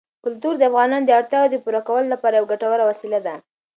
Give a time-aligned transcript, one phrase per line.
[0.23, 3.35] کلتور د افغانانو د اړتیاوو د پوره کولو لپاره یوه ګټوره وسیله ده.